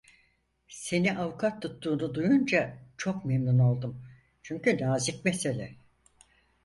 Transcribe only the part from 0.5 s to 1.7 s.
Seni avukat